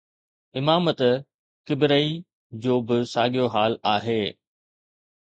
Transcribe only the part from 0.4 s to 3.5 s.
امامت ڪبريءَ جو به ساڳيو